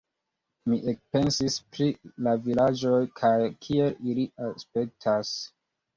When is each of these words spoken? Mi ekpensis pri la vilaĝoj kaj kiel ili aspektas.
Mi 0.71 0.77
ekpensis 0.93 1.57
pri 1.75 1.89
la 2.27 2.33
vilaĝoj 2.47 2.97
kaj 3.21 3.37
kiel 3.67 3.95
ili 4.13 4.29
aspektas. 4.47 5.35